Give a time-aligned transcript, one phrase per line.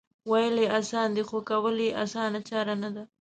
[0.29, 3.03] وېل یې اسان دي خو کول یې اسانه چاره نه ده